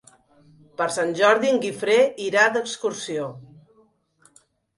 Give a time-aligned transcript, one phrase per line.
[0.79, 1.99] Per Sant Jordi en Guifré
[2.29, 3.29] irà d'excursió.